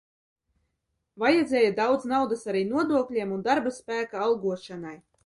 [1.23, 4.97] Vajadzēja daudz naudas arī nodokļiem un darba spēka algošanai.